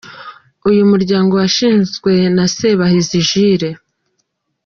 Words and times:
Uyu 0.69 0.81
muryango 0.91 1.33
washinzwe 1.41 2.11
na 2.35 2.45
Sebahizi 2.55 3.19
Jules. 3.29 3.77